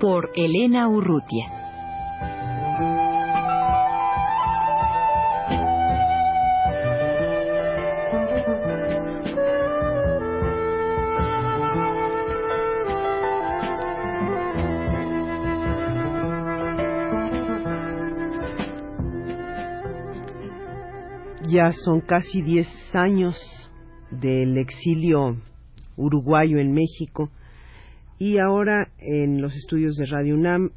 Por 0.00 0.30
Elena 0.36 0.88
Urrutia. 0.88 1.46
Ya 21.48 21.72
son 21.72 22.02
casi 22.02 22.42
diez 22.42 22.68
años 22.94 23.36
del 24.12 24.58
exilio 24.58 25.38
uruguayo 25.96 26.58
en 26.58 26.72
México 26.72 27.30
y 28.18 28.38
ahora 28.38 28.90
en 28.98 29.40
los 29.40 29.54
estudios 29.54 29.94
de 29.96 30.06
Radio 30.06 30.34
UNAM 30.34 30.70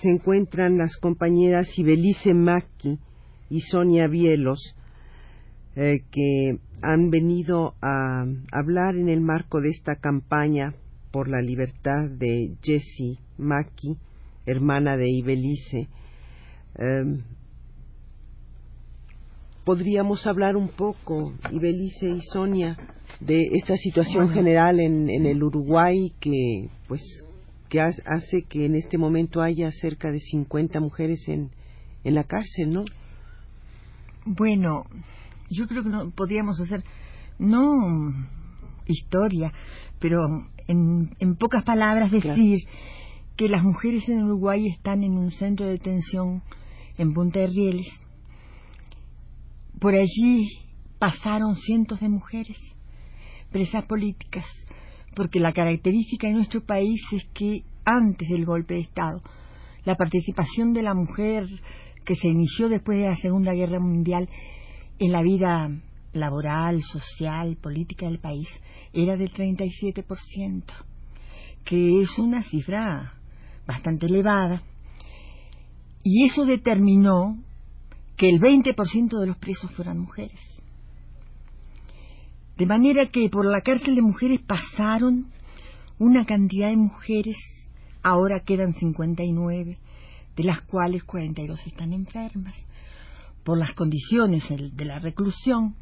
se 0.00 0.08
encuentran 0.08 0.78
las 0.78 0.96
compañeras 0.96 1.68
Ibelice 1.76 2.32
Maki 2.32 2.98
y 3.50 3.60
Sonia 3.60 4.06
Bielos 4.06 4.74
eh, 5.76 6.02
que 6.10 6.58
han 6.82 7.10
venido 7.10 7.74
a 7.82 8.24
hablar 8.52 8.94
en 8.94 9.08
el 9.08 9.20
marco 9.20 9.60
de 9.60 9.70
esta 9.70 9.96
campaña 9.96 10.74
por 11.10 11.28
la 11.28 11.40
libertad 11.40 12.08
de 12.10 12.54
Jessie 12.62 13.18
Maki, 13.38 13.96
hermana 14.46 14.96
de 14.96 15.10
Ibelice. 15.10 15.88
Eh, 16.78 17.20
podríamos 19.64 20.26
hablar 20.26 20.56
un 20.56 20.68
poco, 20.68 21.32
Ibelice 21.50 22.08
y 22.08 22.20
Sonia, 22.32 22.76
de 23.20 23.42
esta 23.52 23.76
situación 23.76 24.30
general 24.30 24.80
en, 24.80 25.08
en, 25.08 25.26
el 25.26 25.42
Uruguay 25.42 26.12
que, 26.20 26.68
pues, 26.88 27.02
que 27.68 27.80
hace 27.80 28.42
que 28.48 28.66
en 28.66 28.74
este 28.74 28.98
momento 28.98 29.40
haya 29.40 29.70
cerca 29.70 30.10
de 30.10 30.18
50 30.18 30.80
mujeres 30.80 31.26
en, 31.28 31.50
en 32.04 32.14
la 32.14 32.24
cárcel, 32.24 32.70
¿no? 32.70 32.84
Bueno, 34.26 34.84
yo 35.50 35.66
creo 35.66 35.82
que 35.82 35.88
no, 35.88 36.10
podríamos 36.10 36.60
hacer, 36.60 36.82
no 37.38 37.62
historia, 38.86 39.52
pero 39.98 40.18
en, 40.66 41.14
en 41.18 41.36
pocas 41.36 41.64
palabras 41.64 42.10
decir 42.10 42.22
claro. 42.22 42.42
que 43.36 43.48
las 43.48 43.62
mujeres 43.62 44.08
en 44.08 44.24
Uruguay 44.24 44.66
están 44.68 45.02
en 45.02 45.12
un 45.12 45.30
centro 45.30 45.66
de 45.66 45.72
detención 45.72 46.42
en 46.98 47.12
Punta 47.12 47.40
de 47.40 47.46
Rieles 47.48 47.86
por 49.84 49.94
allí 49.94 50.48
pasaron 50.98 51.56
cientos 51.56 52.00
de 52.00 52.08
mujeres 52.08 52.56
presas 53.54 53.84
políticas, 53.84 54.44
porque 55.14 55.38
la 55.38 55.52
característica 55.52 56.26
de 56.26 56.32
nuestro 56.32 56.66
país 56.66 57.00
es 57.12 57.24
que 57.34 57.62
antes 57.84 58.28
del 58.28 58.44
golpe 58.44 58.74
de 58.74 58.80
Estado, 58.80 59.22
la 59.84 59.94
participación 59.94 60.72
de 60.72 60.82
la 60.82 60.92
mujer 60.92 61.46
que 62.04 62.16
se 62.16 62.26
inició 62.26 62.68
después 62.68 62.98
de 62.98 63.06
la 63.10 63.14
Segunda 63.14 63.52
Guerra 63.52 63.78
Mundial 63.78 64.28
en 64.98 65.12
la 65.12 65.22
vida 65.22 65.70
laboral, 66.12 66.82
social, 66.82 67.56
política 67.62 68.06
del 68.06 68.18
país 68.18 68.48
era 68.92 69.16
del 69.16 69.32
37%, 69.32 70.64
que 71.64 72.00
es 72.00 72.18
una 72.18 72.42
cifra 72.42 73.14
bastante 73.68 74.06
elevada. 74.06 74.64
Y 76.02 76.26
eso 76.26 76.44
determinó 76.44 77.38
que 78.16 78.28
el 78.28 78.40
20% 78.40 79.20
de 79.20 79.26
los 79.28 79.36
presos 79.36 79.70
fueran 79.76 80.00
mujeres. 80.00 80.53
De 82.56 82.66
manera 82.66 83.08
que 83.08 83.28
por 83.28 83.46
la 83.46 83.62
cárcel 83.62 83.96
de 83.96 84.02
mujeres 84.02 84.40
pasaron 84.40 85.26
una 85.98 86.24
cantidad 86.24 86.68
de 86.68 86.76
mujeres, 86.76 87.36
ahora 88.02 88.40
quedan 88.44 88.74
59, 88.74 89.78
de 90.36 90.44
las 90.44 90.62
cuales 90.62 91.02
42 91.04 91.66
están 91.66 91.92
enfermas, 91.92 92.54
por 93.42 93.58
las 93.58 93.72
condiciones 93.72 94.44
de 94.48 94.84
la 94.84 94.98
reclusión, 95.00 95.74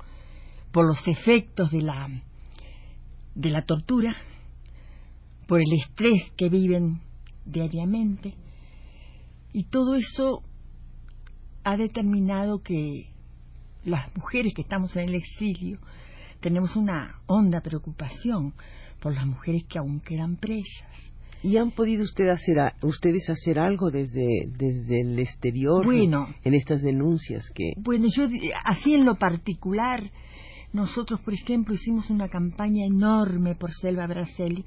por 0.73 0.87
los 0.87 1.07
efectos 1.07 1.71
de 1.71 1.83
la, 1.83 2.09
de 3.35 3.51
la 3.51 3.65
tortura, 3.65 4.17
por 5.47 5.61
el 5.61 5.73
estrés 5.79 6.33
que 6.37 6.49
viven 6.49 7.01
diariamente, 7.45 8.35
y 9.53 9.65
todo 9.65 9.95
eso 9.95 10.43
ha 11.65 11.77
determinado 11.77 12.63
que 12.63 13.11
las 13.85 14.15
mujeres 14.17 14.55
que 14.55 14.63
estamos 14.63 14.95
en 14.97 15.09
el 15.09 15.15
exilio 15.17 15.79
tenemos 16.43 16.77
una 16.77 17.21
honda 17.27 17.61
preocupación 17.63 18.53
por 19.01 19.15
las 19.15 19.27
mujeres 19.27 19.65
que 19.69 19.79
aún 19.79 20.01
quedan 20.01 20.37
presas. 20.37 20.91
¿Y 21.43 21.57
han 21.57 21.73
podido 21.73 22.05
usted 22.05 22.29
hacer 22.29 22.61
a, 22.61 22.75
ustedes 22.83 23.29
hacer 23.31 23.59
algo 23.59 23.91
desde, 23.91 24.27
desde 24.47 25.01
el 25.01 25.19
exterior 25.19 25.85
bueno, 25.85 26.29
en 26.45 26.55
estas 26.55 26.83
denuncias 26.83 27.43
que 27.55 27.73
Bueno, 27.79 28.09
yo 28.15 28.29
así 28.65 28.95
en 28.95 29.05
lo 29.05 29.17
particular 29.17 30.11
nosotros, 30.73 31.21
por 31.21 31.35
ejemplo, 31.35 31.75
hicimos 31.75 32.09
una 32.11 32.29
campaña 32.29 32.87
enorme 32.87 33.55
por 33.57 33.73
Selva 33.73 34.07
Braceli, 34.07 34.65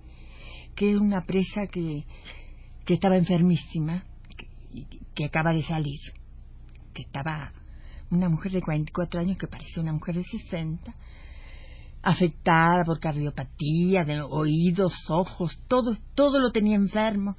que 0.75 0.91
es 0.91 0.97
una 0.97 1.25
presa 1.25 1.67
que, 1.67 2.03
que 2.85 2.93
estaba 2.95 3.17
enfermísima, 3.17 4.03
que, 4.37 4.85
que 5.15 5.25
acaba 5.25 5.53
de 5.53 5.63
salir 5.63 5.99
que 6.95 7.03
estaba 7.03 7.51
una 8.09 8.29
mujer 8.29 8.53
de 8.53 8.61
44 8.61 9.19
años 9.19 9.37
que 9.37 9.47
parecía 9.47 9.83
una 9.83 9.93
mujer 9.93 10.15
de 10.15 10.23
60, 10.23 10.95
afectada 12.05 12.83
por 12.85 12.99
cardiopatía, 12.99 14.05
de 14.05 14.21
oídos, 14.21 14.93
ojos, 15.09 15.59
todo, 15.67 15.97
todo 16.13 16.39
lo 16.39 16.51
tenía 16.51 16.75
enfermo. 16.75 17.35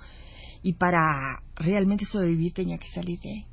Y 0.63 0.75
para 0.75 1.41
realmente 1.55 2.05
sobrevivir 2.05 2.53
tenía 2.53 2.77
que 2.77 2.89
salir 2.89 3.21
de 3.21 3.31
ahí. 3.31 3.45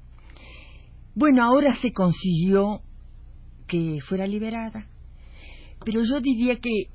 Bueno, 1.15 1.43
ahora 1.43 1.75
se 1.75 1.91
consiguió 1.91 2.81
que 3.67 3.99
fuera 4.07 4.25
liberada, 4.25 4.87
pero 5.85 6.01
yo 6.03 6.19
diría 6.19 6.55
que 6.55 6.87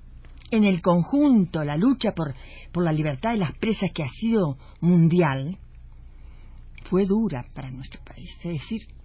en 0.51 0.65
el 0.65 0.83
conjunto 0.83 1.63
la 1.63 1.77
lucha 1.77 2.13
por, 2.13 2.35
por 2.73 2.85
la 2.85 2.93
libertad 2.93 3.31
de 3.31 3.39
las 3.39 3.57
presas 3.59 3.91
que 3.95 4.03
ha 4.03 4.09
sido 4.09 4.59
mundial 4.81 5.59
fue 6.91 7.05
dura 7.05 7.45
para 7.55 7.71
nuestro 7.71 8.03
país, 8.03 8.31
es 8.43 8.53
decir, 8.53 8.98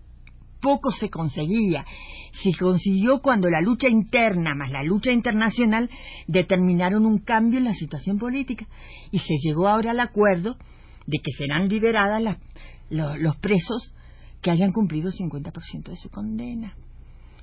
poco 0.63 0.91
se 0.91 1.09
conseguía. 1.09 1.85
Se 2.41 2.57
consiguió 2.57 3.19
cuando 3.21 3.49
la 3.49 3.61
lucha 3.61 3.89
interna 3.89 4.55
más 4.55 4.71
la 4.71 4.81
lucha 4.81 5.11
internacional 5.11 5.89
determinaron 6.25 7.05
un 7.05 7.19
cambio 7.19 7.59
en 7.59 7.65
la 7.65 7.73
situación 7.73 8.17
política 8.17 8.65
y 9.11 9.19
se 9.19 9.35
llegó 9.43 9.67
ahora 9.67 9.91
al 9.91 9.99
acuerdo 9.99 10.55
de 11.05 11.19
que 11.19 11.31
serán 11.37 11.67
liberadas 11.67 12.23
las, 12.23 12.37
los, 12.89 13.19
los, 13.19 13.35
presos 13.37 13.93
que 14.41 14.51
hayan 14.51 14.71
cumplido 14.71 15.09
el 15.09 15.13
50% 15.13 15.89
de 15.89 15.95
su 15.97 16.09
condena, 16.09 16.75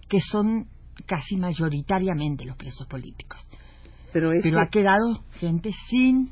que 0.08 0.20
son 0.20 0.66
casi 1.06 1.36
mayoritariamente 1.36 2.44
los 2.44 2.56
presos 2.56 2.86
políticos. 2.86 3.38
Pero, 4.12 4.32
este, 4.32 4.48
Pero 4.48 4.60
ha 4.60 4.68
quedado 4.68 5.24
gente 5.38 5.70
sin... 5.88 6.30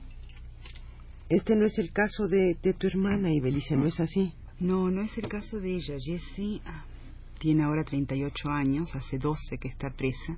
Este 1.28 1.54
no 1.54 1.66
es 1.66 1.78
el 1.78 1.92
caso 1.92 2.26
de, 2.26 2.56
de 2.62 2.72
tu 2.72 2.86
hermana, 2.86 3.30
Ibelice, 3.30 3.76
¿no 3.76 3.86
es 3.86 4.00
así? 4.00 4.32
No, 4.60 4.90
no 4.90 5.02
es 5.02 5.16
el 5.16 5.28
caso 5.28 5.60
de 5.60 5.76
ella. 5.76 5.94
Jessie 6.04 6.60
tiene 7.38 7.62
ahora 7.62 7.84
38 7.84 8.48
años, 8.50 8.92
hace 8.96 9.16
12 9.16 9.56
que 9.58 9.68
está 9.68 9.90
presa 9.90 10.36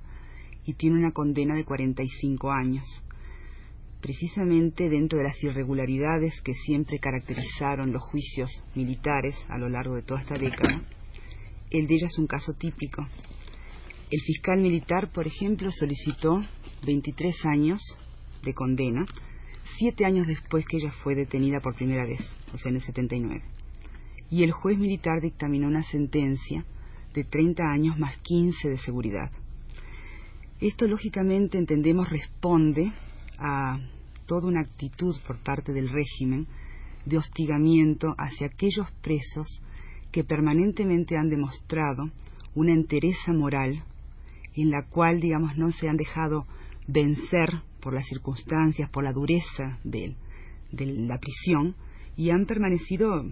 y 0.63 0.75
tiene 0.75 0.99
una 0.99 1.11
condena 1.11 1.55
de 1.55 1.65
45 1.65 2.51
años. 2.51 2.85
Precisamente 3.99 4.89
dentro 4.89 5.17
de 5.17 5.25
las 5.25 5.43
irregularidades 5.43 6.39
que 6.41 6.53
siempre 6.53 6.99
caracterizaron 6.99 7.91
los 7.91 8.03
juicios 8.03 8.63
militares 8.75 9.35
a 9.49 9.57
lo 9.57 9.69
largo 9.69 9.95
de 9.95 10.03
toda 10.03 10.21
esta 10.21 10.35
década, 10.35 10.83
el 11.71 11.87
de 11.87 11.95
ella 11.95 12.05
es 12.05 12.19
un 12.19 12.27
caso 12.27 12.53
típico. 12.53 13.03
El 14.11 14.21
fiscal 14.21 14.59
militar, 14.59 15.11
por 15.11 15.25
ejemplo, 15.25 15.71
solicitó 15.71 16.41
23 16.85 17.45
años 17.45 17.81
de 18.43 18.53
condena, 18.53 19.03
siete 19.79 20.05
años 20.05 20.27
después 20.27 20.63
que 20.67 20.77
ella 20.77 20.91
fue 21.03 21.15
detenida 21.15 21.59
por 21.59 21.75
primera 21.75 22.05
vez, 22.05 22.21
o 22.53 22.57
sea, 22.57 22.69
en 22.69 22.75
el 22.75 22.81
79 22.81 23.60
y 24.31 24.43
el 24.43 24.51
juez 24.51 24.79
militar 24.79 25.21
dictaminó 25.21 25.67
una 25.67 25.83
sentencia 25.83 26.65
de 27.13 27.25
30 27.25 27.63
años 27.63 27.99
más 27.99 28.17
15 28.19 28.69
de 28.69 28.77
seguridad. 28.77 29.29
Esto 30.61 30.87
lógicamente 30.87 31.57
entendemos 31.57 32.09
responde 32.09 32.93
a 33.37 33.77
toda 34.25 34.47
una 34.47 34.61
actitud 34.61 35.15
por 35.27 35.37
parte 35.43 35.73
del 35.73 35.89
régimen 35.89 36.47
de 37.05 37.17
hostigamiento 37.17 38.15
hacia 38.17 38.47
aquellos 38.47 38.89
presos 39.01 39.61
que 40.11 40.23
permanentemente 40.23 41.17
han 41.17 41.29
demostrado 41.29 42.09
una 42.55 42.73
entereza 42.73 43.33
moral 43.33 43.83
en 44.55 44.69
la 44.69 44.83
cual, 44.89 45.19
digamos, 45.19 45.57
no 45.57 45.71
se 45.71 45.89
han 45.89 45.97
dejado 45.97 46.45
vencer 46.87 47.49
por 47.81 47.93
las 47.93 48.05
circunstancias, 48.05 48.89
por 48.89 49.03
la 49.03 49.13
dureza 49.13 49.79
de, 49.83 50.15
de 50.71 50.85
la 50.85 51.17
prisión 51.17 51.75
y 52.15 52.29
han 52.29 52.45
permanecido 52.45 53.25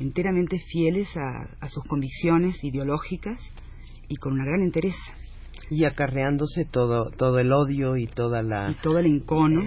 enteramente 0.00 0.58
fieles 0.58 1.08
a, 1.16 1.66
sus 1.68 1.84
convicciones 1.84 2.62
ideológicas 2.62 3.38
y 4.08 4.16
con 4.16 4.34
una 4.34 4.44
gran 4.44 4.62
entereza. 4.62 5.12
Y 5.70 5.84
acarreándose 5.84 6.64
todo 6.64 7.10
todo 7.10 7.38
el 7.40 7.52
odio 7.52 7.96
y 7.96 8.06
toda 8.06 8.42
la 8.42 8.70
y 8.70 8.74
todo 8.76 9.00
el 9.00 9.06
encono 9.06 9.60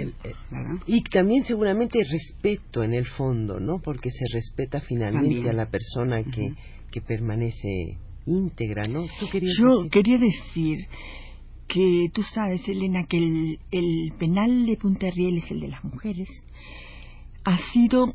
y 0.88 1.04
también 1.04 1.44
seguramente 1.44 2.04
respeto 2.04 2.82
en 2.82 2.96
el 2.96 3.06
fondo 3.06 3.60
no 3.60 3.80
porque 3.84 4.10
se 4.10 4.26
respeta 4.34 4.80
finalmente 4.80 5.48
a 5.48 5.54
la 5.54 5.68
persona 5.68 6.24
que 6.24 6.56
que 6.90 7.02
permanece 7.02 8.00
íntegra 8.26 8.88
no 8.88 9.06
yo 9.60 9.90
quería 9.92 10.18
decir 10.18 10.88
que 11.72 12.10
tú 12.14 12.22
sabes 12.24 12.68
Elena 12.68 13.06
que 13.08 13.18
el, 13.18 13.60
el 13.72 14.14
penal 14.20 14.66
de 14.66 14.76
Punta 14.78 15.10
Riel 15.10 15.38
es 15.38 15.50
el 15.52 15.62
de 15.62 15.70
las 15.70 15.84
mujeres. 15.84 16.28
Ha 17.46 17.58
sido 17.72 18.14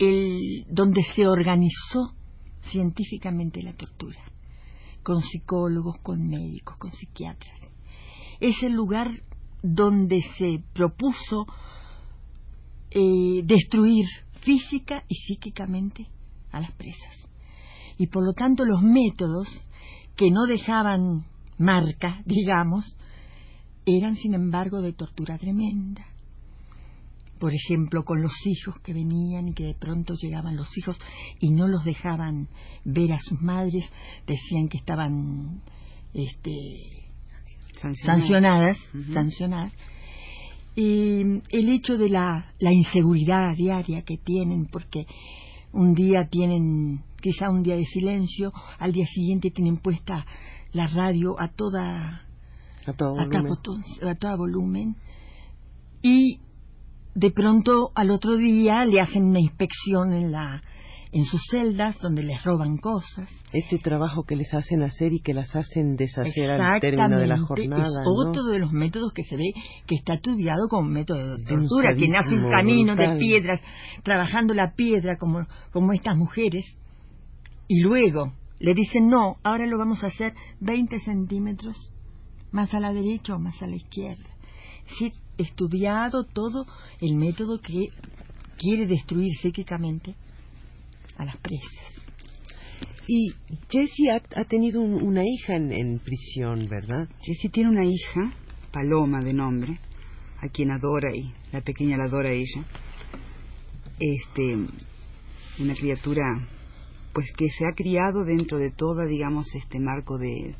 el 0.00 0.64
donde 0.68 1.02
se 1.14 1.26
organizó 1.28 2.14
científicamente 2.70 3.62
la 3.62 3.74
tortura 3.74 4.18
con 5.02 5.22
psicólogos, 5.22 5.98
con 6.02 6.26
médicos, 6.26 6.76
con 6.76 6.90
psiquiatras. 6.92 7.58
Es 8.40 8.62
el 8.62 8.72
lugar 8.72 9.08
donde 9.62 10.20
se 10.38 10.62
propuso 10.72 11.46
eh, 12.90 13.42
destruir 13.44 14.06
física 14.40 15.04
y 15.08 15.14
psíquicamente 15.14 16.08
a 16.50 16.60
las 16.60 16.72
presas. 16.72 17.28
Y 17.98 18.06
por 18.06 18.24
lo 18.24 18.32
tanto 18.32 18.64
los 18.64 18.82
métodos 18.82 19.48
que 20.16 20.30
no 20.30 20.46
dejaban 20.46 21.26
marca, 21.58 22.22
digamos, 22.24 22.96
eran 23.84 24.16
sin 24.16 24.34
embargo 24.34 24.80
de 24.80 24.92
tortura 24.92 25.36
tremenda. 25.36 26.06
Por 27.40 27.54
ejemplo, 27.54 28.04
con 28.04 28.22
los 28.22 28.32
hijos 28.44 28.78
que 28.84 28.92
venían 28.92 29.48
y 29.48 29.54
que 29.54 29.64
de 29.64 29.74
pronto 29.74 30.14
llegaban 30.14 30.56
los 30.56 30.68
hijos 30.76 30.98
y 31.40 31.50
no 31.50 31.66
los 31.66 31.84
dejaban 31.84 32.48
ver 32.84 33.12
a 33.12 33.18
sus 33.18 33.40
madres, 33.40 33.84
decían 34.26 34.68
que 34.68 34.76
estaban 34.76 35.62
este, 36.14 37.10
sancionadas, 38.04 38.76
sancionadas. 39.12 39.72
Y 40.76 41.22
el 41.50 41.68
hecho 41.70 41.96
de 41.96 42.10
la, 42.10 42.52
la 42.58 42.72
inseguridad 42.72 43.56
diaria 43.56 44.02
que 44.02 44.18
tienen, 44.18 44.66
porque 44.66 45.06
un 45.72 45.94
día 45.94 46.28
tienen 46.30 47.02
quizá 47.20 47.50
un 47.50 47.62
día 47.62 47.76
de 47.76 47.84
silencio, 47.84 48.52
al 48.78 48.92
día 48.92 49.06
siguiente 49.06 49.50
tienen 49.50 49.78
puesta 49.78 50.26
la 50.72 50.86
radio 50.86 51.40
a 51.40 51.48
toda 51.48 52.22
a 52.86 52.92
todo 52.92 53.14
volumen, 53.14 53.52
a, 54.02 54.14
todo 54.14 54.36
volumen. 54.36 54.96
Y 56.02 56.38
de 57.14 57.30
pronto 57.30 57.90
al 57.94 58.10
otro 58.10 58.36
día 58.36 58.84
le 58.84 59.00
hacen 59.00 59.24
una 59.24 59.40
inspección 59.40 60.12
en 60.12 60.32
la 60.32 60.60
en 61.12 61.24
sus 61.24 61.42
celdas 61.50 61.98
donde 62.00 62.22
les 62.22 62.42
roban 62.44 62.76
cosas. 62.76 63.28
Este 63.52 63.78
trabajo 63.78 64.22
que 64.22 64.36
les 64.36 64.52
hacen 64.54 64.82
hacer 64.82 65.12
y 65.12 65.20
que 65.20 65.34
las 65.34 65.54
hacen 65.56 65.96
deshacer 65.96 66.50
al 66.50 66.80
término 66.80 67.18
de 67.18 67.26
la 67.26 67.38
jornada. 67.40 68.02
Es 68.02 68.06
otro 68.06 68.44
de 68.44 68.58
los 68.60 68.70
métodos 68.70 69.12
que 69.12 69.24
se 69.24 69.36
ve 69.36 69.52
que 69.86 69.96
está 69.96 70.14
estudiado 70.14 70.68
como 70.68 70.88
método 70.88 71.36
de 71.36 71.44
tortura, 71.44 71.94
quien 71.94 72.14
hace 72.14 72.36
un 72.36 72.48
camino 72.48 72.94
de 72.94 73.16
piedras, 73.18 73.60
trabajando 74.04 74.54
la 74.54 74.74
piedra 74.74 75.16
como, 75.18 75.46
como 75.72 75.92
estas 75.92 76.16
mujeres, 76.16 76.64
y 77.66 77.80
luego 77.80 78.32
le 78.60 78.74
dicen 78.74 79.08
no, 79.08 79.36
ahora 79.42 79.66
lo 79.66 79.78
vamos 79.78 80.04
a 80.04 80.08
hacer 80.08 80.34
20 80.60 80.98
centímetros 81.00 81.76
más 82.52 82.72
a 82.74 82.80
la 82.80 82.92
derecha 82.92 83.34
o 83.34 83.38
más 83.38 83.60
a 83.62 83.66
la 83.66 83.76
izquierda. 83.76 84.28
Sí, 84.98 85.12
estudiado 85.38 86.24
todo 86.24 86.66
el 87.00 87.16
método 87.16 87.60
que 87.60 87.88
quiere 88.58 88.86
destruir 88.86 89.32
psíquicamente 89.40 90.14
a 91.16 91.24
las 91.24 91.36
presas. 91.38 92.00
Y 93.06 93.32
Jessie 93.68 94.10
ha, 94.10 94.44
tenido 94.44 94.80
una 94.80 95.24
hija 95.24 95.56
en, 95.56 95.98
prisión, 95.98 96.68
¿verdad? 96.68 97.08
Jessie 97.22 97.50
tiene 97.50 97.70
una 97.70 97.84
hija, 97.84 98.32
Paloma 98.70 99.20
de 99.20 99.32
nombre, 99.32 99.78
a 100.40 100.48
quien 100.48 100.70
adora 100.70 101.10
y 101.14 101.32
la 101.50 101.60
pequeña 101.60 101.96
la 101.96 102.04
adora 102.04 102.28
a 102.28 102.32
ella. 102.32 102.64
Este, 103.98 104.56
una 105.58 105.74
criatura 105.74 106.22
pues 107.12 107.26
que 107.36 107.48
se 107.48 107.66
ha 107.66 107.74
criado 107.74 108.24
dentro 108.24 108.58
de 108.58 108.70
toda, 108.70 109.04
digamos, 109.04 109.52
este 109.54 109.80
marco 109.80 110.16
de, 110.16 110.54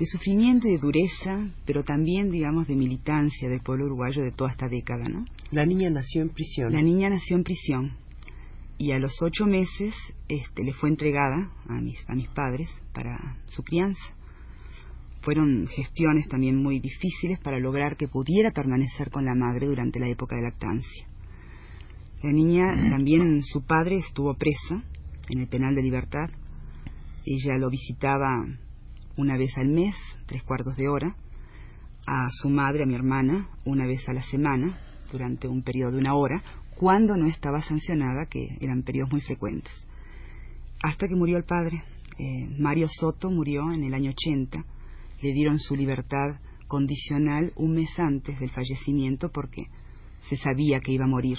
de 0.00 0.06
sufrimiento 0.06 0.66
y 0.66 0.72
de 0.72 0.78
dureza, 0.78 1.46
pero 1.66 1.84
también, 1.84 2.30
digamos, 2.30 2.66
de 2.66 2.74
militancia 2.74 3.50
del 3.50 3.60
pueblo 3.60 3.84
uruguayo 3.84 4.22
de 4.22 4.32
toda 4.32 4.50
esta 4.50 4.66
década, 4.66 5.04
¿no? 5.10 5.26
La 5.50 5.66
niña 5.66 5.90
nació 5.90 6.22
en 6.22 6.30
prisión. 6.30 6.72
La 6.72 6.80
niña 6.80 7.10
nació 7.10 7.36
en 7.36 7.44
prisión 7.44 7.92
y 8.78 8.92
a 8.92 8.98
los 8.98 9.12
ocho 9.20 9.44
meses 9.44 9.94
este, 10.26 10.64
le 10.64 10.72
fue 10.72 10.88
entregada 10.88 11.52
a 11.68 11.74
mis, 11.82 12.02
a 12.08 12.14
mis 12.14 12.28
padres 12.28 12.66
para 12.94 13.36
su 13.44 13.62
crianza. 13.62 14.02
Fueron 15.20 15.66
gestiones 15.66 16.26
también 16.28 16.56
muy 16.56 16.80
difíciles 16.80 17.38
para 17.40 17.58
lograr 17.58 17.98
que 17.98 18.08
pudiera 18.08 18.52
permanecer 18.52 19.10
con 19.10 19.26
la 19.26 19.34
madre 19.34 19.66
durante 19.66 20.00
la 20.00 20.08
época 20.08 20.34
de 20.34 20.42
lactancia. 20.42 21.06
La 22.22 22.32
niña 22.32 22.64
también, 22.88 23.42
su 23.42 23.66
padre 23.66 23.98
estuvo 23.98 24.32
preso 24.32 24.80
en 25.28 25.40
el 25.40 25.48
penal 25.48 25.74
de 25.74 25.82
libertad. 25.82 26.30
Ella 27.26 27.58
lo 27.58 27.68
visitaba 27.68 28.46
una 29.20 29.36
vez 29.36 29.56
al 29.58 29.68
mes, 29.68 29.94
tres 30.26 30.42
cuartos 30.42 30.76
de 30.76 30.88
hora, 30.88 31.14
a 32.06 32.28
su 32.30 32.48
madre, 32.48 32.84
a 32.84 32.86
mi 32.86 32.94
hermana, 32.94 33.48
una 33.66 33.86
vez 33.86 34.08
a 34.08 34.14
la 34.14 34.22
semana, 34.22 34.78
durante 35.12 35.46
un 35.46 35.62
periodo 35.62 35.92
de 35.92 35.98
una 35.98 36.14
hora, 36.14 36.42
cuando 36.74 37.16
no 37.16 37.26
estaba 37.26 37.60
sancionada, 37.60 38.26
que 38.26 38.56
eran 38.60 38.82
periodos 38.82 39.12
muy 39.12 39.20
frecuentes. 39.20 39.86
Hasta 40.82 41.06
que 41.06 41.14
murió 41.14 41.36
el 41.36 41.44
padre. 41.44 41.82
Eh, 42.18 42.48
Mario 42.58 42.88
Soto 42.88 43.30
murió 43.30 43.70
en 43.70 43.84
el 43.84 43.92
año 43.92 44.10
80. 44.10 44.64
Le 45.20 45.32
dieron 45.34 45.58
su 45.58 45.76
libertad 45.76 46.40
condicional 46.66 47.52
un 47.56 47.74
mes 47.74 47.90
antes 47.98 48.40
del 48.40 48.50
fallecimiento 48.50 49.28
porque 49.30 49.64
se 50.28 50.36
sabía 50.36 50.80
que 50.80 50.92
iba 50.92 51.04
a 51.04 51.08
morir 51.08 51.36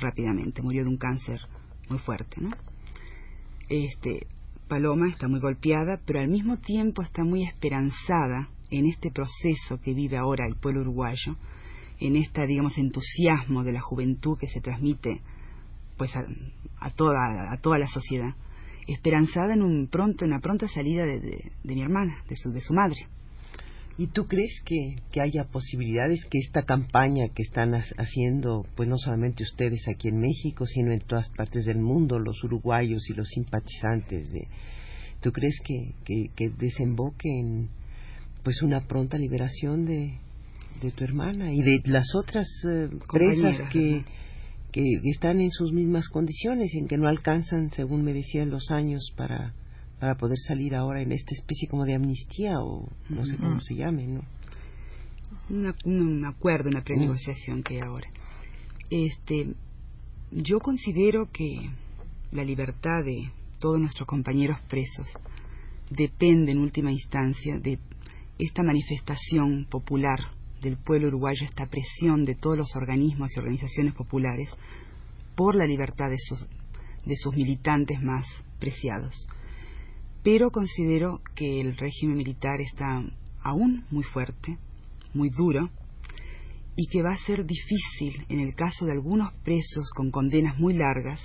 rápidamente. 0.00 0.62
Murió 0.62 0.84
de 0.84 0.90
un 0.90 0.98
cáncer 0.98 1.40
muy 1.88 1.98
fuerte. 1.98 2.36
Este, 3.68 4.28
Paloma 4.68 5.08
está 5.08 5.28
muy 5.28 5.40
golpeada, 5.40 6.00
pero 6.04 6.20
al 6.20 6.28
mismo 6.28 6.56
tiempo 6.56 7.02
está 7.02 7.22
muy 7.22 7.44
esperanzada 7.44 8.48
en 8.70 8.86
este 8.86 9.10
proceso 9.12 9.80
que 9.82 9.94
vive 9.94 10.16
ahora 10.16 10.46
el 10.46 10.56
pueblo 10.56 10.80
uruguayo, 10.80 11.36
en 12.00 12.16
este, 12.16 12.46
digamos, 12.46 12.76
entusiasmo 12.76 13.62
de 13.62 13.72
la 13.72 13.80
juventud 13.80 14.36
que 14.38 14.48
se 14.48 14.60
transmite 14.60 15.20
pues 15.96 16.14
a, 16.16 16.90
toda, 16.90 17.52
a 17.52 17.56
toda 17.58 17.78
la 17.78 17.86
sociedad, 17.86 18.34
esperanzada 18.86 19.54
en 19.54 19.62
un 19.62 19.86
pronto, 19.86 20.24
en 20.24 20.32
una 20.32 20.40
pronta 20.40 20.68
salida 20.68 21.06
de, 21.06 21.52
mi 21.64 21.80
hermana, 21.80 22.14
de 22.28 22.36
su, 22.36 22.50
de 22.50 22.60
su 22.60 22.74
madre. 22.74 23.06
¿Y 23.98 24.08
tú 24.08 24.26
crees 24.26 24.60
que, 24.66 24.96
que, 25.10 25.22
haya 25.22 25.44
posibilidades 25.44 26.22
que 26.26 26.38
esta 26.38 26.62
campaña 26.62 27.28
que 27.34 27.42
están 27.42 27.74
haciendo, 27.74 28.66
pues 28.76 28.88
no 28.88 28.96
solamente 28.98 29.42
ustedes 29.42 29.88
aquí 29.88 30.08
en 30.08 30.18
México, 30.18 30.66
sino 30.66 30.92
en 30.92 31.00
todas 31.00 31.30
partes 31.30 31.64
del 31.64 31.78
mundo, 31.78 32.18
los 32.18 32.44
uruguayos 32.44 33.08
y 33.08 33.14
los 33.14 33.26
simpatizantes 33.28 34.30
de, 34.30 34.48
¿tú 35.22 35.32
crees 35.32 35.58
que, 35.64 35.94
que, 36.04 36.50
desemboque 36.58 37.28
en 37.28 37.70
pues 38.42 38.60
una 38.62 38.86
pronta 38.86 39.16
liberación 39.16 39.86
de, 39.86 40.18
de 40.82 40.90
tu 40.90 41.02
hermana 41.02 41.52
y 41.52 41.62
de 41.62 41.80
las 41.86 42.14
otras 42.14 42.46
eh, 42.70 42.88
presas 43.10 43.70
que, 43.72 44.04
que 44.72 44.82
están 45.04 45.40
en 45.40 45.50
sus 45.50 45.72
mismas 45.72 46.06
condiciones, 46.08 46.70
en 46.74 46.86
que 46.86 46.98
no 46.98 47.08
alcanzan, 47.08 47.70
según 47.70 48.04
me 48.04 48.12
decían, 48.12 48.50
los 48.50 48.70
años 48.70 49.10
para 49.16 49.54
para 49.98 50.16
poder 50.16 50.38
salir 50.38 50.74
ahora 50.74 51.00
en 51.00 51.12
esta 51.12 51.34
especie 51.34 51.68
como 51.68 51.84
de 51.84 51.94
amnistía 51.94 52.60
o 52.60 52.88
no 53.08 53.24
sé 53.24 53.36
cómo 53.36 53.60
se 53.60 53.74
llame, 53.74 54.06
¿no? 54.06 54.22
un 55.48 56.24
acuerdo, 56.24 56.68
una 56.68 56.82
prenegociación 56.82 57.62
que 57.62 57.74
hay 57.74 57.80
ahora. 57.80 58.08
Este, 58.90 59.54
yo 60.30 60.58
considero 60.60 61.30
que 61.32 61.70
la 62.32 62.44
libertad 62.44 63.04
de 63.04 63.30
todos 63.58 63.80
nuestros 63.80 64.06
compañeros 64.06 64.58
presos 64.68 65.06
depende 65.90 66.52
en 66.52 66.58
última 66.58 66.92
instancia 66.92 67.58
de 67.58 67.78
esta 68.38 68.62
manifestación 68.62 69.66
popular 69.70 70.18
del 70.60 70.76
pueblo 70.76 71.08
uruguayo, 71.08 71.44
esta 71.44 71.66
presión 71.66 72.24
de 72.24 72.34
todos 72.34 72.58
los 72.58 72.76
organismos 72.76 73.30
y 73.34 73.38
organizaciones 73.38 73.94
populares 73.94 74.50
por 75.36 75.54
la 75.54 75.66
libertad 75.66 76.10
de 76.10 76.18
sus, 76.18 76.46
de 77.04 77.16
sus 77.16 77.34
militantes 77.34 78.02
más 78.02 78.26
preciados 78.58 79.26
pero 80.26 80.50
considero 80.50 81.20
que 81.36 81.60
el 81.60 81.76
régimen 81.76 82.16
militar 82.16 82.60
está 82.60 83.00
aún 83.44 83.84
muy 83.92 84.02
fuerte, 84.02 84.58
muy 85.14 85.30
duro, 85.30 85.70
y 86.74 86.88
que 86.88 87.00
va 87.00 87.12
a 87.12 87.26
ser 87.26 87.46
difícil, 87.46 88.26
en 88.28 88.40
el 88.40 88.56
caso 88.56 88.86
de 88.86 88.90
algunos 88.90 89.32
presos 89.44 89.88
con 89.94 90.10
condenas 90.10 90.58
muy 90.58 90.74
largas, 90.74 91.20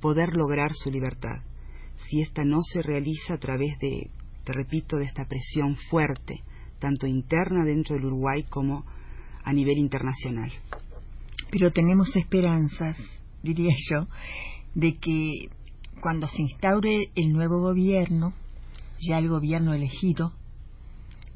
poder 0.00 0.30
lograr 0.32 0.72
su 0.72 0.90
libertad, 0.90 1.42
si 2.08 2.22
ésta 2.22 2.42
no 2.42 2.62
se 2.62 2.80
realiza 2.80 3.34
a 3.34 3.38
través 3.38 3.78
de, 3.80 4.08
te 4.44 4.52
repito, 4.54 4.96
de 4.96 5.04
esta 5.04 5.26
presión 5.26 5.76
fuerte, 5.90 6.40
tanto 6.78 7.06
interna 7.06 7.66
dentro 7.66 7.96
del 7.96 8.06
Uruguay 8.06 8.44
como 8.44 8.86
a 9.44 9.52
nivel 9.52 9.76
internacional. 9.76 10.50
Pero 11.50 11.70
tenemos 11.70 12.16
esperanzas, 12.16 12.96
diría 13.42 13.74
yo, 13.90 14.06
de 14.74 14.96
que 14.96 15.50
cuando 16.02 16.26
se 16.26 16.42
instaure 16.42 17.10
el 17.14 17.32
nuevo 17.32 17.60
gobierno, 17.60 18.34
ya 19.00 19.18
el 19.18 19.28
gobierno 19.28 19.72
elegido 19.72 20.32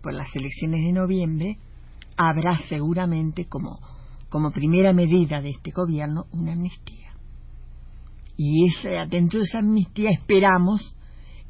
por 0.03 0.13
las 0.13 0.35
elecciones 0.35 0.85
de 0.85 0.93
noviembre, 0.93 1.59
habrá 2.17 2.57
seguramente 2.69 3.47
como, 3.47 3.79
como 4.29 4.51
primera 4.51 4.93
medida 4.93 5.41
de 5.41 5.51
este 5.51 5.71
gobierno 5.71 6.27
una 6.33 6.55
amnistía. 6.55 7.13
Y 8.37 8.67
esa, 8.67 9.07
dentro 9.09 9.39
de 9.39 9.45
esa 9.45 9.61
amnistía 9.61 10.11
esperamos 10.11 10.97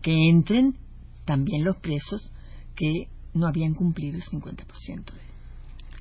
que 0.03 0.13
entren 0.29 0.77
también 1.25 1.65
los 1.65 1.79
presos 1.79 2.33
que 2.75 3.09
no 3.33 3.47
habían 3.47 3.73
cumplido 3.75 4.17
el 4.17 4.25
50% 4.25 5.13
de 5.13 5.27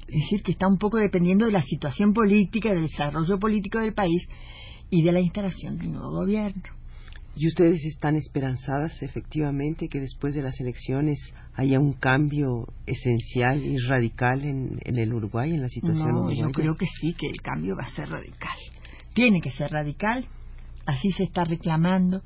es 0.08 0.22
decir, 0.22 0.44
que 0.44 0.52
está 0.52 0.68
un 0.68 0.78
poco 0.78 0.98
dependiendo 0.98 1.48
de 1.48 1.52
la 1.52 1.62
situación 1.62 2.14
política, 2.14 2.70
del 2.70 2.84
desarrollo 2.84 3.40
político 3.40 3.80
del 3.80 3.94
país 3.94 4.22
y 4.92 5.02
de 5.02 5.12
la 5.12 5.20
instalación 5.20 5.80
de 5.80 5.88
un 5.88 5.94
nuevo 5.94 6.12
gobierno. 6.12 6.62
¿Y 7.38 7.48
ustedes 7.48 7.84
están 7.86 8.16
esperanzadas 8.16 9.02
efectivamente 9.02 9.90
que 9.90 10.00
después 10.00 10.34
de 10.34 10.42
las 10.42 10.58
elecciones 10.62 11.20
haya 11.56 11.82
un 11.82 11.94
cambio 11.94 12.68
esencial 12.86 13.62
y 13.64 13.78
radical 13.78 14.46
en, 14.46 14.80
el 14.86 15.14
Uruguay, 15.14 15.52
en 15.52 15.62
la 15.62 15.70
situación 15.70 16.12
no, 16.12 16.32
Yo 16.32 16.50
creo 16.52 16.76
que 16.76 16.86
sí, 16.86 17.14
que 17.14 17.28
el 17.28 17.42
cambio 17.42 17.76
va 17.76 17.84
a 17.84 17.90
ser 17.90 18.10
radical. 18.10 18.58
Tiene 19.14 19.42
que 19.42 19.52
ser 19.52 19.70
radical, 19.70 20.26
así 20.86 21.12
se 21.12 21.24
está 21.24 21.44
reclamando. 21.44 22.22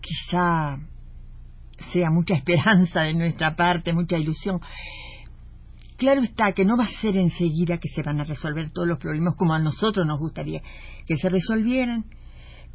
Quizá 0.00 0.78
sea 1.92 2.10
mucha 2.10 2.34
esperanza 2.34 3.02
de 3.02 3.14
nuestra 3.14 3.56
parte, 3.56 3.94
mucha 3.94 4.18
ilusión. 4.18 4.60
Claro 5.96 6.22
está 6.22 6.52
que 6.52 6.66
no 6.66 6.76
va 6.76 6.84
a 6.84 7.00
ser 7.00 7.16
enseguida 7.16 7.78
que 7.78 7.88
se 7.88 8.02
van 8.02 8.20
a 8.20 8.24
resolver 8.24 8.70
todos 8.72 8.86
los 8.86 8.98
problemas 8.98 9.34
como 9.36 9.54
a 9.54 9.58
nosotros 9.58 10.06
nos 10.06 10.20
gustaría 10.20 10.60
que 11.06 11.16
se 11.16 11.30
resolvieran, 11.30 12.04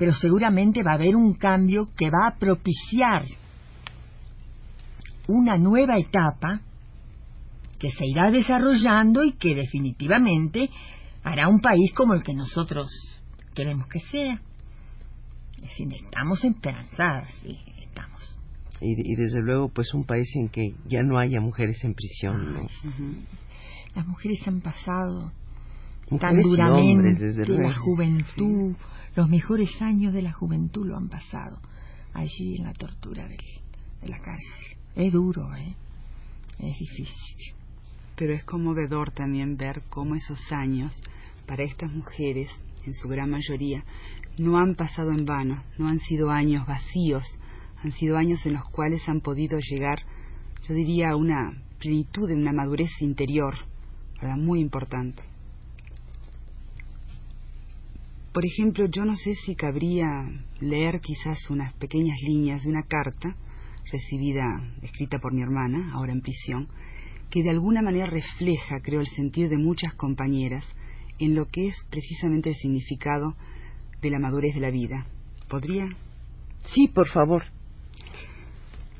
pero 0.02 0.14
seguramente 0.16 0.82
va 0.82 0.94
a 0.94 0.96
haber 0.96 1.16
un 1.16 1.36
cambio 1.36 1.86
que 1.96 2.10
va 2.10 2.30
a 2.30 2.36
propiciar 2.40 3.22
una 5.28 5.60
nueva 5.60 6.00
etapa 6.00 6.60
que 7.78 7.92
se 7.92 8.08
irá 8.08 8.32
desarrollando 8.32 9.24
y 9.24 9.34
que 9.34 9.54
definitivamente 9.54 10.72
hará 11.22 11.48
un 11.48 11.60
país 11.60 11.94
como 11.94 12.16
el 12.16 12.24
que 12.24 12.34
nosotros 12.34 12.90
queremos 13.54 13.86
que 13.90 14.00
sea. 14.00 14.42
Es 15.58 15.62
decir, 15.62 15.94
estamos 15.94 16.44
esperanzadas, 16.46 17.28
sí 17.44 17.60
y, 18.82 19.16
desde 19.16 19.42
luego 19.44 19.70
pues 19.70 19.94
un 19.94 20.06
país 20.06 20.28
en 20.36 20.50
que 20.50 20.74
ya 20.88 21.04
no 21.04 21.20
haya 21.20 21.40
mujeres 21.40 21.84
en 21.84 21.94
prisión. 21.94 22.54
¿no? 22.54 22.68
Las 23.94 24.08
mujeres 24.08 24.40
han 24.48 24.62
pasado 24.62 25.32
tan 26.20 26.42
duramente 26.42 27.48
la 27.48 27.74
juventud, 27.74 28.76
los 29.16 29.30
mejores 29.30 29.82
años 29.82 30.14
de 30.14 30.22
la 30.22 30.34
juventud 30.34 30.86
lo 30.86 30.98
han 30.98 31.10
pasado 31.10 31.60
allí 32.14 32.58
en 32.58 32.66
la 32.66 32.74
tortura 32.74 33.28
de 33.28 33.38
la 34.08 34.20
cárcel. 34.20 34.78
Es 34.96 35.14
duro, 35.14 35.56
¿eh? 35.56 35.76
es 36.60 36.78
difícil. 36.80 37.56
Pero 38.16 38.34
es 38.34 38.44
conmovedor 38.44 39.12
también 39.12 39.58
ver 39.58 39.84
cómo 39.90 40.16
esos 40.16 40.40
años 40.52 40.94
para 41.48 41.64
estas 41.64 41.92
mujeres, 41.92 42.50
en 42.86 42.94
su 42.94 43.08
gran 43.08 43.30
mayoría, 43.30 43.84
no 44.38 44.58
han 44.58 44.76
pasado 44.76 45.12
en 45.12 45.26
vano, 45.26 45.64
no 45.78 45.88
han 45.88 46.00
sido 46.00 46.30
años 46.30 46.66
vacíos, 46.68 47.24
han 47.84 47.92
sido 47.94 48.18
años 48.18 48.46
en 48.46 48.54
los 48.54 48.66
cuales 48.66 49.08
han 49.08 49.22
podido 49.22 49.58
llegar, 49.60 50.00
yo 50.68 50.74
diría, 50.74 51.12
a 51.12 51.16
una 51.16 51.52
plenitud, 51.80 52.28
de 52.28 52.36
una 52.36 52.54
madurez 52.54 52.90
interior, 53.02 53.56
¿verdad? 54.22 54.38
muy 54.38 54.60
importante. 54.60 55.24
Por 58.34 58.46
ejemplo, 58.46 58.86
yo 58.86 59.04
no 59.04 59.16
sé 59.18 59.34
si 59.34 59.56
cabría 59.56 60.08
leer 60.62 61.02
quizás 61.02 61.50
unas 61.50 61.74
pequeñas 61.74 62.18
líneas 62.26 62.64
de 62.64 62.70
una 62.70 62.84
carta 62.84 63.36
recibida, 63.92 64.46
escrita 64.82 65.20
por 65.20 65.34
mi 65.34 65.42
hermana, 65.42 65.92
ahora 65.94 66.14
en 66.14 66.22
prisión, 66.22 66.70
que 67.30 67.44
de 67.44 67.50
alguna 67.50 67.82
manera 67.82 68.06
refleja, 68.06 68.80
creo, 68.82 69.02
el 69.02 69.08
sentir 69.08 69.50
de 69.50 69.58
muchas 69.58 69.94
compañeras 69.96 70.66
en 71.20 71.36
lo 71.36 71.48
que 71.48 71.68
es 71.68 71.76
precisamente 71.90 72.50
el 72.50 72.56
significado 72.56 73.36
de 74.02 74.10
la 74.10 74.20
madurez 74.20 74.56
de 74.56 74.62
la 74.62 74.72
vida. 74.72 75.06
¿Podría? 75.50 75.90
Sí, 76.74 76.88
por 76.88 77.10
favor. 77.10 77.44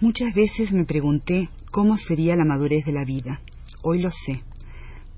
Muchas 0.02 0.34
veces 0.34 0.74
me 0.74 0.84
pregunté 0.84 1.48
cómo 1.72 1.96
sería 1.96 2.36
la 2.36 2.44
madurez 2.44 2.84
de 2.86 2.92
la 2.92 3.06
vida. 3.06 3.40
Hoy 3.82 4.02
lo 4.02 4.10
sé. 4.10 4.42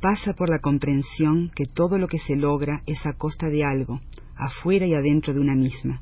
Pasa 0.03 0.33
por 0.33 0.49
la 0.49 0.59
comprensión 0.59 1.49
que 1.55 1.63
todo 1.63 1.97
lo 1.97 2.09
que 2.09 2.19
se 2.19 2.35
logra 2.35 2.83
es 2.85 3.05
a 3.05 3.13
costa 3.13 3.47
de 3.47 3.63
algo, 3.63 4.01
afuera 4.35 4.85
y 4.85 4.93
adentro 4.93 5.33
de 5.33 5.39
una 5.39 5.55
misma. 5.55 6.01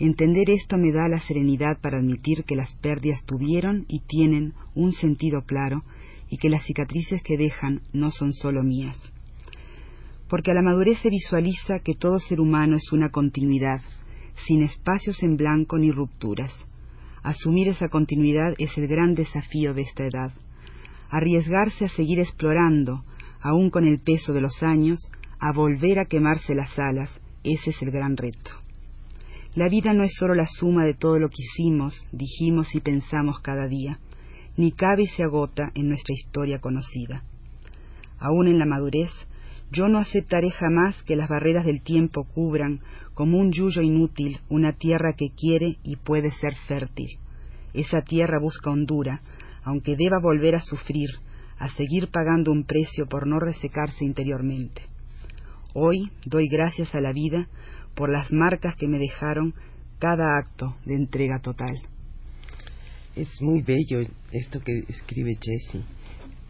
Entender 0.00 0.50
esto 0.50 0.76
me 0.76 0.90
da 0.90 1.06
la 1.06 1.20
serenidad 1.20 1.80
para 1.80 1.98
admitir 1.98 2.42
que 2.42 2.56
las 2.56 2.74
pérdidas 2.78 3.22
tuvieron 3.26 3.84
y 3.86 4.00
tienen 4.00 4.54
un 4.74 4.90
sentido 4.90 5.42
claro 5.42 5.84
y 6.28 6.38
que 6.38 6.50
las 6.50 6.64
cicatrices 6.64 7.22
que 7.22 7.36
dejan 7.36 7.82
no 7.92 8.10
son 8.10 8.32
solo 8.32 8.64
mías. 8.64 9.00
Porque 10.28 10.50
a 10.50 10.54
la 10.54 10.62
madurez 10.62 10.98
se 10.98 11.10
visualiza 11.10 11.78
que 11.78 11.94
todo 11.94 12.18
ser 12.18 12.40
humano 12.40 12.74
es 12.74 12.90
una 12.90 13.10
continuidad, 13.10 13.80
sin 14.48 14.64
espacios 14.64 15.22
en 15.22 15.36
blanco 15.36 15.78
ni 15.78 15.92
rupturas 15.92 16.52
Asumir 17.22 17.68
esa 17.68 17.88
continuidad 17.90 18.54
es 18.58 18.76
el 18.76 18.88
gran 18.88 19.14
desafío 19.14 19.72
de 19.72 19.82
esta 19.82 20.04
edad. 20.04 20.32
Arriesgarse 21.10 21.84
a 21.84 21.88
seguir 21.88 22.18
explorando, 22.18 23.04
aun 23.40 23.70
con 23.70 23.86
el 23.86 24.00
peso 24.00 24.32
de 24.32 24.40
los 24.40 24.62
años, 24.62 24.98
a 25.38 25.52
volver 25.52 25.98
a 25.98 26.04
quemarse 26.04 26.54
las 26.54 26.78
alas, 26.78 27.20
ese 27.44 27.70
es 27.70 27.82
el 27.82 27.90
gran 27.90 28.16
reto. 28.16 28.50
La 29.54 29.68
vida 29.68 29.92
no 29.92 30.04
es 30.04 30.12
sólo 30.18 30.34
la 30.34 30.46
suma 30.46 30.84
de 30.84 30.94
todo 30.94 31.18
lo 31.18 31.28
que 31.28 31.42
hicimos, 31.42 32.06
dijimos 32.12 32.74
y 32.74 32.80
pensamos 32.80 33.40
cada 33.40 33.66
día, 33.66 33.98
ni 34.56 34.72
cabe 34.72 35.02
y 35.02 35.06
se 35.06 35.24
agota 35.24 35.72
en 35.74 35.88
nuestra 35.88 36.14
historia 36.14 36.60
conocida. 36.60 37.24
Aún 38.18 38.46
en 38.46 38.58
la 38.58 38.66
madurez, 38.66 39.10
yo 39.72 39.88
no 39.88 39.98
aceptaré 39.98 40.50
jamás 40.50 41.02
que 41.04 41.16
las 41.16 41.28
barreras 41.28 41.64
del 41.64 41.82
tiempo 41.82 42.24
cubran 42.24 42.80
como 43.14 43.38
un 43.38 43.52
yuyo 43.52 43.82
inútil 43.82 44.40
una 44.48 44.72
tierra 44.72 45.14
que 45.16 45.30
quiere 45.30 45.78
y 45.82 45.96
puede 45.96 46.30
ser 46.32 46.54
fértil. 46.66 47.18
Esa 47.72 48.02
tierra 48.02 48.38
busca 48.40 48.70
hondura, 48.70 49.22
aunque 49.64 49.96
deba 49.96 50.18
volver 50.20 50.56
a 50.56 50.60
sufrir, 50.60 51.10
a 51.60 51.68
seguir 51.68 52.08
pagando 52.08 52.50
un 52.50 52.64
precio 52.64 53.06
por 53.06 53.26
no 53.26 53.38
resecarse 53.38 54.02
interiormente. 54.04 54.82
Hoy 55.74 56.10
doy 56.24 56.48
gracias 56.48 56.94
a 56.94 57.00
la 57.02 57.12
vida 57.12 57.48
por 57.94 58.10
las 58.10 58.32
marcas 58.32 58.74
que 58.76 58.88
me 58.88 58.98
dejaron 58.98 59.54
cada 59.98 60.38
acto 60.38 60.74
de 60.86 60.94
entrega 60.94 61.38
total. 61.40 61.78
Es 63.14 63.28
muy 63.42 63.60
bello 63.60 64.08
esto 64.32 64.60
que 64.60 64.72
escribe 64.88 65.36
Jessie. 65.38 65.84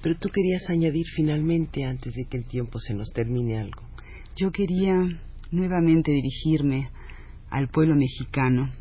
Pero 0.00 0.14
tú 0.16 0.28
querías 0.28 0.70
añadir 0.70 1.04
finalmente, 1.16 1.84
antes 1.84 2.14
de 2.14 2.24
que 2.26 2.38
el 2.38 2.44
tiempo 2.44 2.78
se 2.78 2.94
nos 2.94 3.10
termine 3.12 3.58
algo. 3.58 3.82
Yo 4.36 4.52
quería 4.52 4.94
nuevamente 5.50 6.12
dirigirme 6.12 6.88
al 7.50 7.66
pueblo 7.68 7.96
mexicano, 7.96 8.72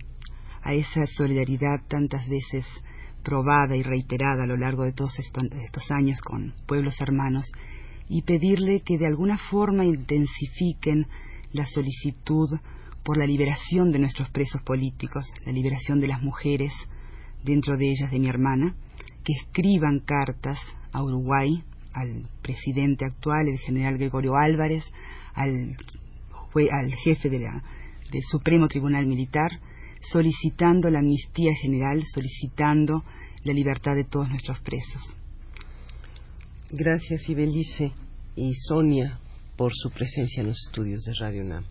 a 0.62 0.74
esa 0.76 1.08
solidaridad 1.08 1.82
tantas 1.88 2.30
veces 2.30 2.66
probada 3.24 3.76
y 3.76 3.84
reiterada 3.84 4.44
a 4.44 4.48
lo 4.48 4.58
largo 4.58 4.84
de 4.84 4.94
todos 4.94 5.14
estos 5.20 5.92
años 5.92 6.20
con 6.22 6.54
pueblos 6.68 7.00
hermanos, 7.02 7.52
y 8.08 8.24
pedirle 8.24 8.82
que 8.82 8.98
de 8.98 9.06
alguna 9.06 9.38
forma 9.38 9.86
intensifiquen 9.86 11.06
la 11.52 11.66
solicitud 11.66 12.50
por 13.04 13.18
la 13.18 13.26
liberación 13.26 13.92
de 13.92 14.00
nuestros 14.00 14.30
presos 14.30 14.62
políticos, 14.64 15.26
la 15.46 15.52
liberación 15.52 16.00
de 16.00 16.08
las 16.08 16.22
mujeres, 16.22 16.74
dentro 17.44 17.78
de 17.78 17.90
ellas 17.90 18.12
de 18.12 18.20
mi 18.20 18.28
hermana, 18.28 18.76
que 19.24 19.34
escriban 19.34 20.00
cartas 20.00 20.60
a 20.92 21.04
Uruguay, 21.04 21.64
al 21.94 22.28
presidente 22.42 23.06
actual, 23.06 23.48
el 23.48 23.60
general 23.60 23.98
Gregorio 23.98 24.36
Álvarez, 24.36 24.84
al, 25.34 25.76
jefe 27.04 27.30
del 27.30 28.22
Supremo 28.30 28.68
Tribunal 28.68 29.06
Militar, 29.06 29.52
solicitando 30.02 30.90
la 30.90 31.00
amnistía 31.00 31.52
general, 31.62 32.04
solicitando 32.14 33.04
la 33.44 33.54
libertad 33.54 33.96
de 33.96 34.04
todos 34.04 34.30
nuestros 34.30 34.60
presos. 34.62 35.16
Gracias, 36.72 37.28
Ibelice 37.28 37.92
y 38.36 38.54
Sonia, 38.68 39.20
por 39.58 39.72
su 39.74 39.90
presencia 39.90 40.42
en 40.42 40.48
los 40.48 40.58
estudios 40.68 41.04
de 41.04 41.14
Radio 41.20 41.44
UNAM. 41.44 41.66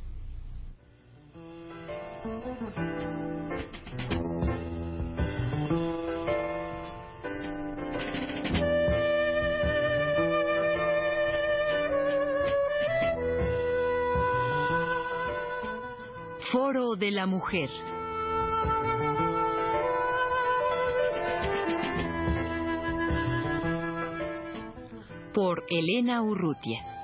Foro 16.50 16.96
de 16.96 17.10
la 17.10 17.26
Mujer. 17.26 17.68
Por 25.38 25.62
Elena 25.70 26.20
Urrutia. 26.20 26.97